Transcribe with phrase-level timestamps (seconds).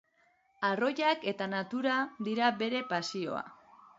[0.69, 1.99] Arroilak, eta natura,
[2.29, 3.45] dira bere pasioa.